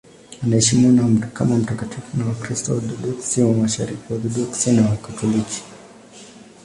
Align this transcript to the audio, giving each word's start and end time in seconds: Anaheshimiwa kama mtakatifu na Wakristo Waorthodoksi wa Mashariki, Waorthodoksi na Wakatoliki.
Anaheshimiwa 0.43 1.27
kama 1.33 1.55
mtakatifu 1.55 2.17
na 2.17 2.25
Wakristo 2.25 2.71
Waorthodoksi 2.71 3.41
wa 3.41 3.53
Mashariki, 3.53 4.13
Waorthodoksi 4.13 4.71
na 4.71 4.89
Wakatoliki. 4.89 5.63